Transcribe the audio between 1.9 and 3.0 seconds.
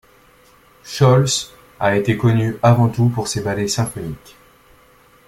été connu avant